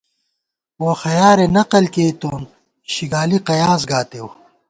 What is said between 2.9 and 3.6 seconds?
شِگالی